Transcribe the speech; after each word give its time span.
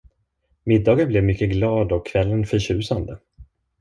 Middagen 0.63 1.07
blev 1.07 1.23
mycket 1.23 1.49
glad 1.49 1.91
och 1.91 2.07
kvällen 2.07 2.45
förtjusande. 2.45 3.19